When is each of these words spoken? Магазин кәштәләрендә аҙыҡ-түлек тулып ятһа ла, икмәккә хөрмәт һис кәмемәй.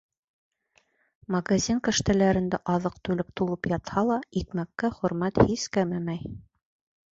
Магазин 1.35 1.81
кәштәләрендә 1.87 2.59
аҙыҡ-түлек 2.77 3.31
тулып 3.41 3.71
ятһа 3.75 4.07
ла, 4.13 4.19
икмәккә 4.43 4.93
хөрмәт 4.99 5.41
һис 5.53 5.71
кәмемәй. 5.79 6.35